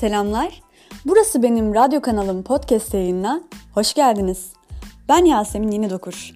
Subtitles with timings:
[0.00, 0.62] Selamlar.
[1.04, 3.40] Burası benim radyo kanalım podcast yayınına.
[3.74, 4.52] Hoş geldiniz.
[5.08, 6.34] Ben Yasemin Yeni Dokur.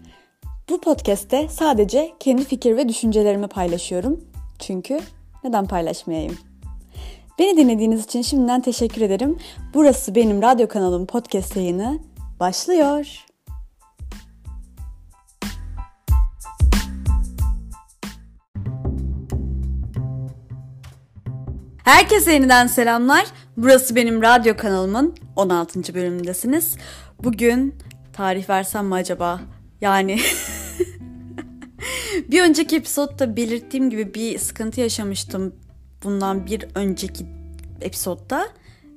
[0.68, 4.20] Bu podcast'te sadece kendi fikir ve düşüncelerimi paylaşıyorum.
[4.58, 5.00] Çünkü
[5.44, 6.38] neden paylaşmayayım?
[7.38, 9.38] Beni dinlediğiniz için şimdiden teşekkür ederim.
[9.74, 11.98] Burası benim radyo kanalım podcast yayını
[12.40, 13.26] başlıyor.
[21.84, 23.26] Herkese yeniden selamlar.
[23.56, 25.94] Burası benim radyo kanalımın 16.
[25.94, 26.76] bölümündesiniz.
[27.24, 27.74] Bugün
[28.12, 29.40] tarih versem mi acaba?
[29.80, 30.18] Yani
[32.30, 35.54] bir önceki episodda belirttiğim gibi bir sıkıntı yaşamıştım.
[36.04, 37.26] Bundan bir önceki
[37.80, 38.48] episodda.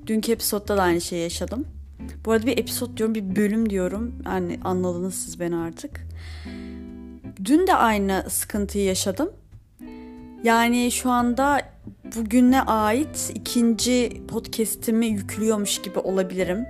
[0.07, 1.67] Dünkü episodda da aynı şeyi yaşadım.
[2.25, 4.15] Bu arada bir episod diyorum, bir bölüm diyorum.
[4.25, 6.07] Yani anladınız siz beni artık.
[7.45, 9.29] Dün de aynı sıkıntıyı yaşadım.
[10.43, 11.74] Yani şu anda
[12.15, 16.65] bugüne ait ikinci podcast'imi yüklüyormuş gibi olabilirim.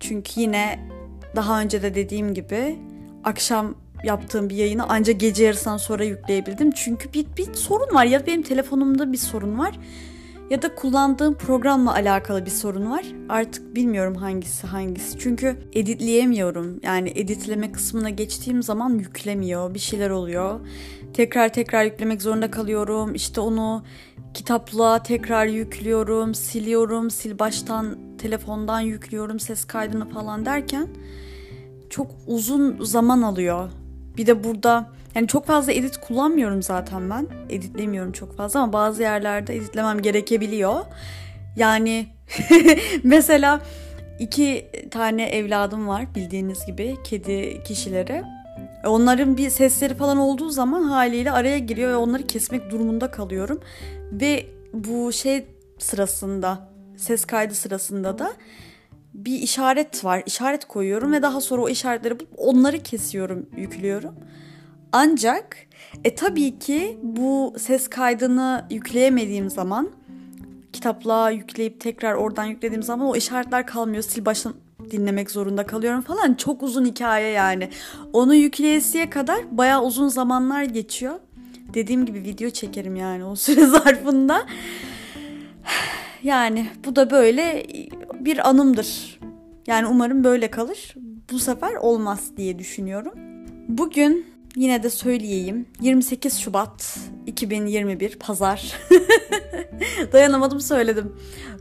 [0.00, 0.88] Çünkü yine
[1.36, 2.78] daha önce de dediğim gibi
[3.24, 6.70] akşam yaptığım bir yayını ancak gece yarısından sonra yükleyebildim.
[6.70, 9.78] Çünkü bir, bir sorun var ya benim telefonumda bir sorun var
[10.50, 13.04] ya da kullandığım programla alakalı bir sorun var.
[13.28, 15.18] Artık bilmiyorum hangisi hangisi.
[15.18, 16.80] Çünkü editleyemiyorum.
[16.82, 19.74] Yani editleme kısmına geçtiğim zaman yüklemiyor.
[19.74, 20.60] Bir şeyler oluyor.
[21.12, 23.14] Tekrar tekrar yüklemek zorunda kalıyorum.
[23.14, 23.84] İşte onu
[24.36, 30.88] kitaplığa tekrar yüklüyorum, siliyorum, sil baştan telefondan yüklüyorum ses kaydını falan derken
[31.90, 33.70] çok uzun zaman alıyor.
[34.16, 37.26] Bir de burada yani çok fazla edit kullanmıyorum zaten ben.
[37.48, 40.80] Editlemiyorum çok fazla ama bazı yerlerde editlemem gerekebiliyor.
[41.56, 42.06] Yani
[43.04, 43.60] mesela
[44.18, 48.22] iki tane evladım var bildiğiniz gibi kedi kişileri.
[48.86, 53.60] Onların bir sesleri falan olduğu zaman haliyle araya giriyor ve onları kesmek durumunda kalıyorum.
[54.12, 55.46] Ve bu şey
[55.78, 58.32] sırasında ses kaydı sırasında da
[59.14, 60.22] bir işaret var.
[60.26, 64.14] İşaret koyuyorum ve daha sonra o işaretleri bulup onları kesiyorum, yüklüyorum.
[64.92, 65.56] Ancak
[66.04, 69.90] e tabii ki bu ses kaydını yükleyemediğim zaman
[70.72, 74.02] kitaplığa yükleyip tekrar oradan yüklediğim zaman o işaretler kalmıyor.
[74.10, 74.54] Sil baştan
[74.90, 76.34] dinlemek zorunda kalıyorum falan.
[76.34, 77.70] Çok uzun hikaye yani.
[78.12, 81.14] Onu yükleyesiye kadar bayağı uzun zamanlar geçiyor.
[81.74, 84.46] Dediğim gibi video çekerim yani o süre zarfında.
[86.22, 87.66] Yani bu da böyle
[88.20, 89.20] bir anımdır.
[89.66, 90.94] Yani umarım böyle kalır.
[91.32, 93.12] Bu sefer olmaz diye düşünüyorum.
[93.68, 94.26] Bugün
[94.56, 95.66] yine de söyleyeyim.
[95.80, 98.72] 28 Şubat 2021 Pazar.
[100.12, 101.16] Dayanamadım söyledim.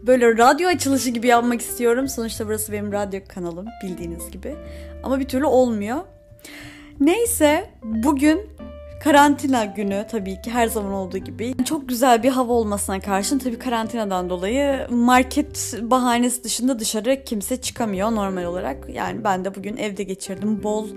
[0.07, 2.07] Böyle radyo açılışı gibi yapmak istiyorum.
[2.07, 4.55] Sonuçta burası benim radyo kanalım bildiğiniz gibi.
[5.03, 5.97] Ama bir türlü olmuyor.
[6.99, 8.49] Neyse bugün
[9.03, 11.63] karantina günü tabii ki her zaman olduğu gibi.
[11.65, 18.11] Çok güzel bir hava olmasına karşın tabii karantinadan dolayı market bahanesi dışında dışarı kimse çıkamıyor
[18.11, 18.89] normal olarak.
[18.89, 20.63] Yani ben de bugün evde geçirdim.
[20.63, 20.87] Bol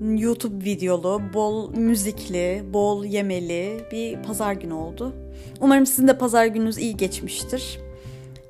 [0.00, 5.14] YouTube videolu, bol müzikli, bol yemeli bir pazar günü oldu.
[5.60, 7.78] Umarım sizin de pazar gününüz iyi geçmiştir.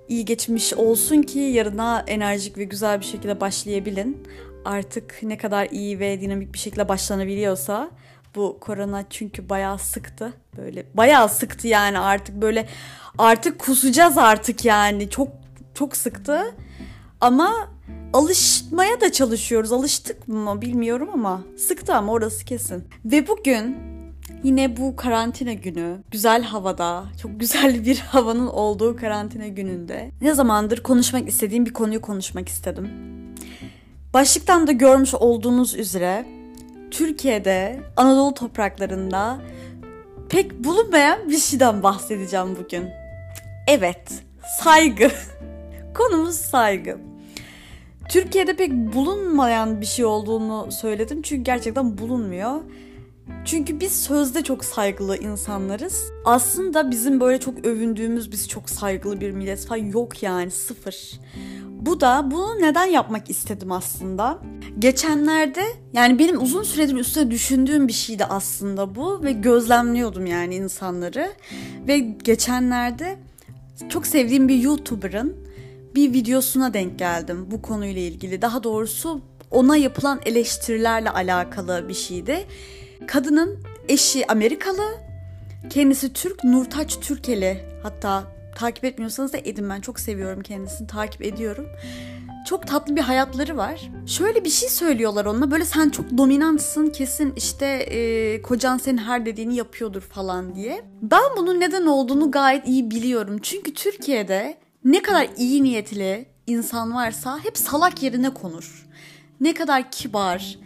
[0.09, 4.23] İyi geçmiş olsun ki yarına enerjik ve güzel bir şekilde başlayabilin.
[4.65, 7.91] Artık ne kadar iyi ve dinamik bir şekilde başlanabiliyorsa
[8.35, 10.33] bu korona çünkü bayağı sıktı.
[10.57, 12.67] Böyle bayağı sıktı yani artık böyle
[13.19, 15.11] artık kusacağız artık yani.
[15.11, 15.29] Çok
[15.75, 16.55] çok sıktı.
[17.21, 17.74] Ama
[18.13, 19.73] alışmaya da çalışıyoruz.
[19.73, 22.85] Alıştık mı bilmiyorum ama sıktı ama orası kesin.
[23.05, 23.77] Ve bugün
[24.43, 30.83] yine bu karantina günü güzel havada çok güzel bir havanın olduğu karantina gününde ne zamandır
[30.83, 32.89] konuşmak istediğim bir konuyu konuşmak istedim.
[34.15, 36.27] Başlıktan da görmüş olduğunuz üzere
[36.91, 39.41] Türkiye'de Anadolu topraklarında
[40.29, 42.89] pek bulunmayan bir şeyden bahsedeceğim bugün.
[43.69, 44.13] Evet,
[44.61, 45.11] saygı.
[45.95, 47.14] Konumuz saygı.
[48.09, 52.61] Türkiye'de pek bulunmayan bir şey olduğunu söyledim çünkü gerçekten bulunmuyor.
[53.45, 56.05] Çünkü biz sözde çok saygılı insanlarız.
[56.25, 61.21] Aslında bizim böyle çok övündüğümüz biz çok saygılı bir millet falan yok yani sıfır.
[61.71, 64.39] Bu da bunu neden yapmak istedim aslında.
[64.79, 65.63] Geçenlerde
[65.93, 71.33] yani benim uzun süredir üstüne düşündüğüm bir şeydi aslında bu ve gözlemliyordum yani insanları.
[71.89, 73.19] Ve geçenlerde
[73.89, 75.44] çok sevdiğim bir YouTuber'ın
[75.95, 78.43] bir videosuna denk geldim bu konuyla ilgili.
[78.43, 79.21] Daha doğrusu
[79.51, 82.47] ona yapılan eleştirilerle alakalı bir şeydi.
[83.07, 83.59] Kadının
[83.89, 84.95] eşi Amerikalı,
[85.71, 87.65] kendisi Türk, Nurtaç Türkeli.
[87.83, 88.25] Hatta
[88.55, 91.67] takip etmiyorsanız da edin ben çok seviyorum kendisini takip ediyorum.
[92.47, 93.91] Çok tatlı bir hayatları var.
[94.07, 99.27] Şöyle bir şey söylüyorlar onunla böyle sen çok dominantsın kesin işte e, kocan senin her
[99.27, 100.85] dediğini yapıyordur falan diye.
[101.03, 103.39] Ben bunun neden olduğunu gayet iyi biliyorum.
[103.43, 108.87] Çünkü Türkiye'de ne kadar iyi niyetli insan varsa hep salak yerine konur.
[109.41, 110.59] Ne kadar kibar,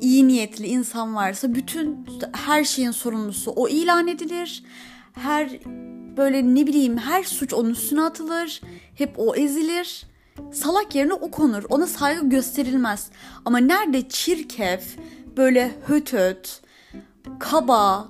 [0.00, 4.64] iyi niyetli insan varsa bütün her şeyin sorumlusu o ilan edilir.
[5.12, 5.50] Her
[6.16, 8.60] böyle ne bileyim her suç onun üstüne atılır.
[8.94, 10.06] Hep o ezilir.
[10.52, 11.62] Salak yerine o konur.
[11.68, 13.10] Ona saygı gösterilmez.
[13.44, 14.96] Ama nerede çirkef,
[15.36, 16.60] böyle höt höt,
[17.38, 18.08] kaba,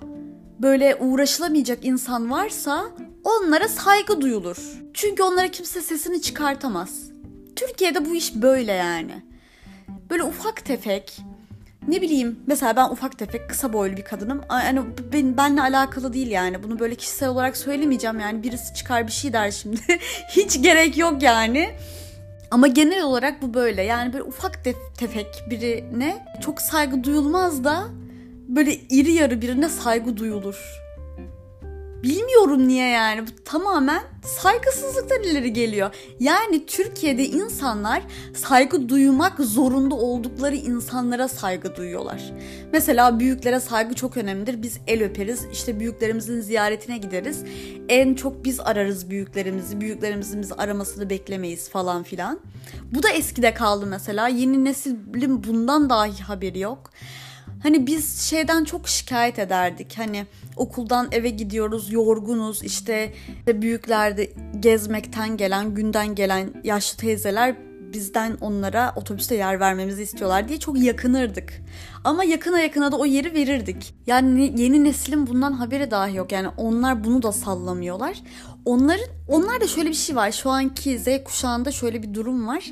[0.58, 2.84] böyle uğraşılamayacak insan varsa
[3.24, 4.56] onlara saygı duyulur.
[4.94, 7.10] Çünkü onlara kimse sesini çıkartamaz.
[7.56, 9.22] Türkiye'de bu iş böyle yani.
[10.10, 11.20] Böyle ufak tefek
[11.88, 14.40] ne bileyim mesela ben ufak tefek kısa boylu bir kadınım.
[14.50, 14.80] Yani
[15.12, 16.62] ben, benle alakalı değil yani.
[16.62, 18.42] Bunu böyle kişisel olarak söylemeyeceğim yani.
[18.42, 19.80] Birisi çıkar bir şey der şimdi.
[20.28, 21.70] Hiç gerek yok yani.
[22.50, 23.82] Ama genel olarak bu böyle.
[23.82, 24.64] Yani böyle ufak
[24.98, 27.84] tefek birine çok saygı duyulmaz da
[28.48, 30.83] böyle iri yarı birine saygı duyulur.
[32.04, 33.26] Bilmiyorum niye yani.
[33.26, 35.94] Bu tamamen saygısızlıktan ileri geliyor.
[36.20, 38.02] Yani Türkiye'de insanlar
[38.34, 42.22] saygı duymak zorunda oldukları insanlara saygı duyuyorlar.
[42.72, 44.62] Mesela büyüklere saygı çok önemlidir.
[44.62, 45.46] Biz el öperiz.
[45.52, 47.44] İşte büyüklerimizin ziyaretine gideriz.
[47.88, 49.80] En çok biz ararız büyüklerimizi.
[49.80, 52.40] Büyüklerimizin bizi aramasını beklemeyiz falan filan.
[52.92, 54.28] Bu da eskide kaldı mesela.
[54.28, 56.90] Yeni neslin bundan dahi haberi yok.
[57.64, 59.94] Hani biz şeyden çok şikayet ederdik.
[59.98, 60.26] Hani
[60.56, 62.62] okuldan eve gidiyoruz, yorgunuz.
[62.62, 63.12] İşte
[63.46, 67.56] büyüklerde gezmekten gelen, günden gelen yaşlı teyzeler
[67.94, 71.62] bizden onlara otobüste yer vermemizi istiyorlar diye çok yakınırdık.
[72.04, 73.94] Ama yakına yakına da o yeri verirdik.
[74.06, 76.32] Yani yeni neslin bundan haberi dahi yok.
[76.32, 78.22] Yani onlar bunu da sallamıyorlar.
[78.64, 80.32] Onların onlar da şöyle bir şey var.
[80.32, 82.64] Şu anki Z kuşağında şöyle bir durum var.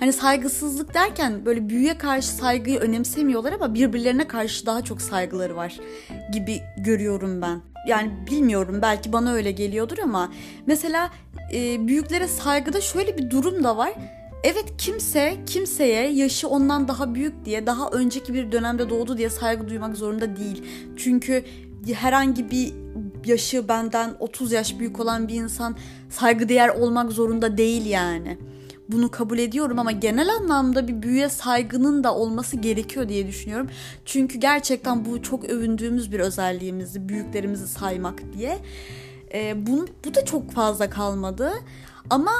[0.00, 5.80] Hani saygısızlık derken böyle büyüye karşı saygıyı önemsemiyorlar ama birbirlerine karşı daha çok saygıları var
[6.32, 7.60] gibi görüyorum ben.
[7.86, 10.32] Yani bilmiyorum belki bana öyle geliyordur ama
[10.66, 11.10] mesela
[11.52, 13.92] e, büyüklere saygıda şöyle bir durum da var
[14.44, 19.68] Evet kimse kimseye yaşı ondan daha büyük diye daha önceki bir dönemde doğdu diye saygı
[19.68, 20.64] duymak zorunda değil.
[20.96, 21.44] Çünkü
[21.94, 22.72] herhangi bir
[23.24, 25.76] yaşı benden 30 yaş büyük olan bir insan
[26.10, 28.38] saygıdeğer olmak zorunda değil yani.
[28.88, 33.68] Bunu kabul ediyorum ama genel anlamda bir büyüye saygının da olması gerekiyor diye düşünüyorum.
[34.04, 38.58] Çünkü gerçekten bu çok övündüğümüz bir özelliğimizdi büyüklerimizi saymak diye.
[39.34, 41.52] Ee, bunu, bu da çok fazla kalmadı.
[42.10, 42.32] Ama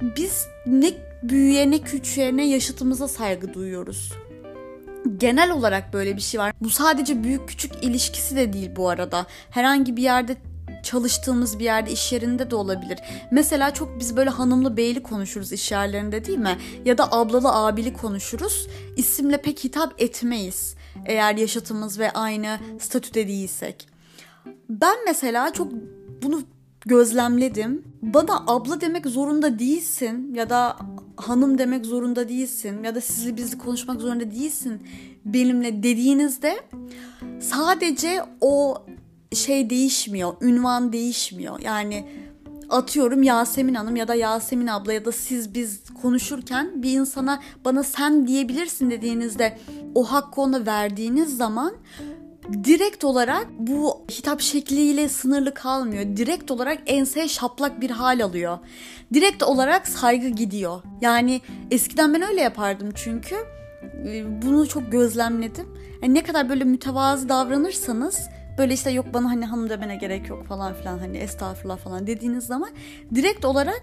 [0.00, 4.12] biz ne büyüye ne küçüğe ne yaşıtımıza saygı duyuyoruz.
[5.16, 6.52] Genel olarak böyle bir şey var.
[6.60, 9.26] Bu sadece büyük küçük ilişkisi de değil bu arada.
[9.50, 10.36] Herhangi bir yerde
[10.82, 12.98] çalıştığımız bir yerde iş yerinde de olabilir.
[13.30, 16.58] Mesela çok biz böyle hanımlı beyli konuşuruz iş yerlerinde değil mi?
[16.84, 18.68] Ya da ablalı abili konuşuruz.
[18.96, 20.74] İsimle pek hitap etmeyiz.
[21.06, 23.88] Eğer yaşıtımız ve aynı statüde değilsek.
[24.68, 25.72] Ben mesela çok
[26.22, 26.42] bunu
[26.86, 27.84] gözlemledim.
[28.02, 30.76] Bana abla demek zorunda değilsin ya da
[31.16, 34.82] hanım demek zorunda değilsin ya da sizli bizli konuşmak zorunda değilsin
[35.24, 36.60] benimle dediğinizde
[37.40, 38.82] sadece o
[39.32, 41.60] şey değişmiyor, ünvan değişmiyor.
[41.60, 42.08] Yani
[42.68, 47.82] atıyorum Yasemin Hanım ya da Yasemin abla ya da siz biz konuşurken bir insana bana
[47.82, 49.58] sen diyebilirsin dediğinizde
[49.94, 51.72] o hakkı ona verdiğiniz zaman
[52.64, 56.16] direkt olarak bu hitap şekliyle sınırlı kalmıyor.
[56.16, 58.58] Direkt olarak enseye şaplak bir hal alıyor.
[59.14, 60.82] Direkt olarak saygı gidiyor.
[61.00, 61.40] Yani
[61.70, 63.36] eskiden ben öyle yapardım çünkü
[64.06, 65.66] ee, bunu çok gözlemledim.
[66.02, 68.28] Yani ne kadar böyle mütevazı davranırsanız
[68.58, 72.46] böyle işte yok bana hani hanım demene gerek yok falan filan hani estağfurullah falan dediğiniz
[72.46, 72.70] zaman
[73.14, 73.82] direkt olarak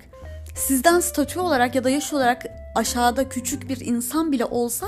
[0.55, 2.45] sizden statü olarak ya da yaş olarak
[2.75, 4.87] aşağıda küçük bir insan bile olsa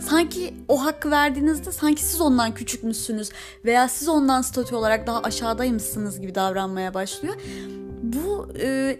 [0.00, 3.30] sanki o hakkı verdiğinizde sanki siz ondan küçükmüşsünüz
[3.64, 7.34] veya siz ondan statü olarak daha aşağıdaymışsınız gibi davranmaya başlıyor.
[8.02, 8.98] Bu e,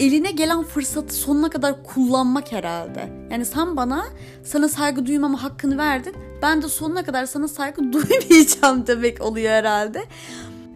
[0.00, 3.12] eline gelen fırsatı sonuna kadar kullanmak herhalde.
[3.30, 4.04] Yani sen bana
[4.44, 6.14] sana saygı duymama hakkını verdin.
[6.42, 10.04] Ben de sonuna kadar sana saygı duymayacağım demek oluyor herhalde.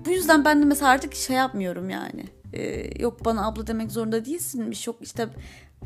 [0.07, 2.25] Bu yüzden ben de mesela artık şey yapmıyorum yani.
[2.53, 4.87] Ee, yok bana abla demek zorunda değilsinmiş.
[4.87, 5.29] Yok işte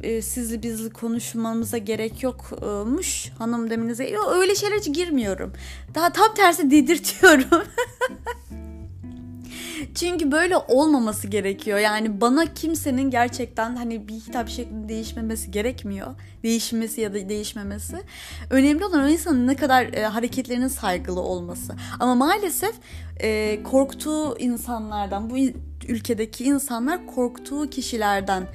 [0.02, 4.09] e, sizli bizli konuşmamıza gerek yokmuş hanım deminize.
[4.09, 5.52] Yok öyle şeyler hiç girmiyorum.
[5.95, 7.64] Daha tam tersi dedirtiyorum.
[9.95, 11.78] Çünkü böyle olmaması gerekiyor.
[11.78, 16.14] Yani bana kimsenin gerçekten hani bir hitap şeklinde değişmemesi gerekmiyor.
[16.42, 17.97] Değişmesi ya da değişmemesi.
[18.50, 21.75] Önemli olan o insanın ne kadar e, hareketlerinin saygılı olması.
[22.00, 22.75] Ama maalesef
[23.21, 25.38] e, korktuğu insanlardan, bu
[25.88, 28.47] ülkedeki insanlar korktuğu kişilerden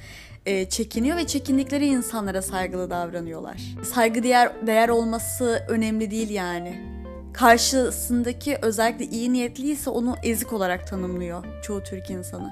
[0.46, 3.60] e, çekiniyor ve çekindikleri insanlara saygılı davranıyorlar.
[3.84, 6.96] Saygı değer, değer olması önemli değil yani
[7.32, 12.50] karşısındaki özellikle iyi niyetliyse onu ezik olarak tanımlıyor çoğu Türk insanı.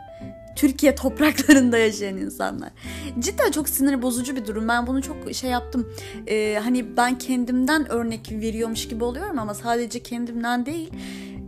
[0.57, 2.71] Türkiye topraklarında yaşayan insanlar.
[3.19, 4.69] Cidden çok sinir bozucu bir durum.
[4.69, 5.89] Ben bunu çok şey yaptım.
[6.27, 10.91] Ee, hani ben kendimden örnek veriyormuş gibi oluyorum ama sadece kendimden değil.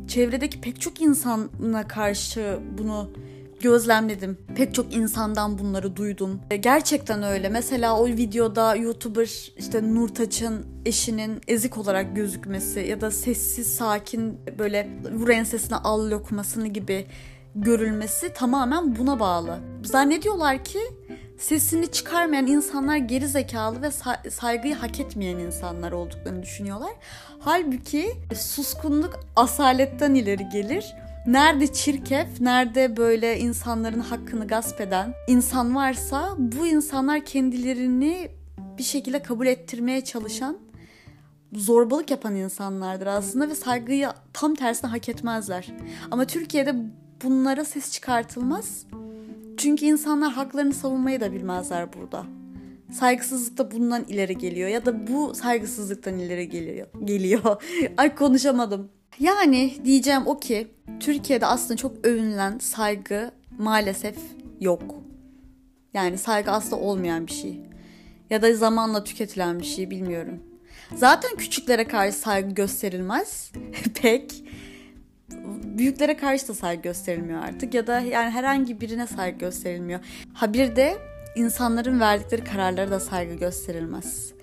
[0.08, 3.10] Çevredeki pek çok insana karşı bunu
[3.66, 4.38] gözlemledim.
[4.56, 6.40] Pek çok insandan bunları duydum.
[6.50, 7.48] E, gerçekten öyle.
[7.48, 14.88] Mesela o videoda YouTuber işte Nurtaç'ın eşinin ezik olarak gözükmesi ya da sessiz sakin böyle
[15.12, 17.06] vur ensesine al lokmasını gibi
[17.54, 19.58] görülmesi tamamen buna bağlı.
[19.82, 20.80] Zannediyorlar ki
[21.38, 23.90] sesini çıkarmayan insanlar geri zekalı ve
[24.30, 26.92] saygıyı hak etmeyen insanlar olduklarını düşünüyorlar.
[27.38, 30.94] Halbuki suskunluk asaletten ileri gelir.
[31.26, 38.30] Nerede çirkef, nerede böyle insanların hakkını gasp eden insan varsa bu insanlar kendilerini
[38.78, 40.58] bir şekilde kabul ettirmeye çalışan
[41.52, 45.72] zorbalık yapan insanlardır aslında ve saygıyı tam tersine hak etmezler.
[46.10, 46.74] Ama Türkiye'de
[47.22, 48.86] bunlara ses çıkartılmaz.
[49.56, 52.24] Çünkü insanlar haklarını savunmayı da bilmezler burada.
[52.92, 56.86] Saygısızlık da bundan ileri geliyor ya da bu saygısızlıktan ileri geliyor.
[57.04, 57.62] Geliyor.
[57.96, 58.95] Ay konuşamadım.
[59.20, 60.68] Yani diyeceğim o ki
[61.00, 64.16] Türkiye'de aslında çok övünülen saygı maalesef
[64.60, 64.82] yok.
[65.94, 67.60] Yani saygı aslında olmayan bir şey.
[68.30, 70.42] Ya da zamanla tüketilen bir şey bilmiyorum.
[70.94, 73.52] Zaten küçüklere karşı saygı gösterilmez
[74.02, 74.44] pek
[75.78, 80.00] büyüklere karşı da saygı gösterilmiyor artık ya da yani herhangi birine saygı gösterilmiyor.
[80.34, 80.98] Ha bir de
[81.36, 84.35] insanların verdikleri kararlara da saygı gösterilmez.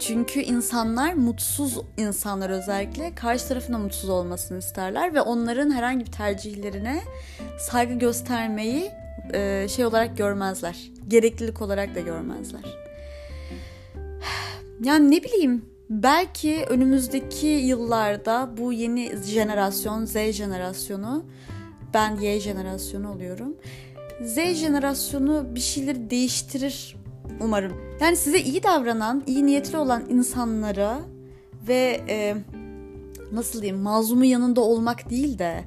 [0.00, 6.12] Çünkü insanlar mutsuz insanlar özellikle karşı tarafın da mutsuz olmasını isterler ve onların herhangi bir
[6.12, 7.00] tercihlerine
[7.58, 8.90] saygı göstermeyi
[9.34, 10.76] e, şey olarak görmezler.
[11.08, 12.62] Gereklilik olarak da görmezler.
[14.84, 21.24] Yani ne bileyim Belki önümüzdeki yıllarda bu yeni jenerasyon, Z jenerasyonu,
[21.94, 23.56] ben Y jenerasyonu oluyorum.
[24.24, 26.96] Z jenerasyonu bir şeyleri değiştirir
[27.40, 27.72] umarım.
[28.00, 31.00] Yani size iyi davranan, iyi niyetli olan insanlara
[31.68, 32.36] ve e,
[33.32, 35.64] nasıl diyeyim mazlumu yanında olmak değil de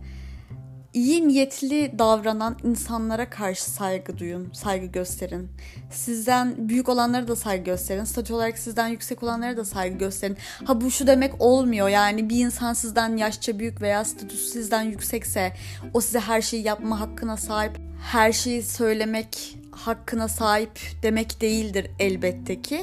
[0.93, 5.49] iyi niyetli davranan insanlara karşı saygı duyun, saygı gösterin.
[5.91, 8.03] Sizden büyük olanlara da saygı gösterin.
[8.03, 10.37] Statü olarak sizden yüksek olanlara da saygı gösterin.
[10.65, 15.53] Ha bu şu demek olmuyor yani bir insan sizden yaşça büyük veya statüsü sizden yüksekse
[15.93, 17.77] o size her şeyi yapma hakkına sahip,
[18.11, 22.81] her şeyi söylemek hakkına sahip demek değildir elbette ki.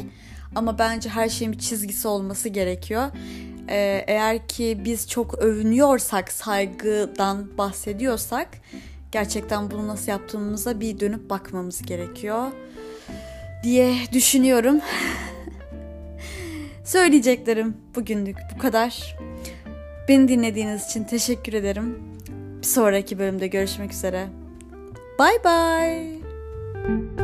[0.54, 3.10] Ama bence her şeyin bir çizgisi olması gerekiyor
[3.70, 8.48] ee, eğer ki biz çok övünüyorsak, saygıdan bahsediyorsak
[9.12, 12.46] gerçekten bunu nasıl yaptığımıza bir dönüp bakmamız gerekiyor
[13.62, 14.80] diye düşünüyorum.
[16.84, 19.16] Söyleyeceklerim bugünlük bu kadar.
[20.08, 21.98] Beni dinlediğiniz için teşekkür ederim.
[22.62, 24.28] Bir sonraki bölümde görüşmek üzere.
[25.18, 26.19] Bye bye.
[26.82, 27.19] Thank you.